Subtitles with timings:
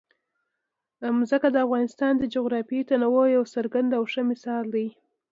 [1.27, 4.87] ځمکه د افغانستان د جغرافیوي تنوع یو څرګند او ښه مثال دی.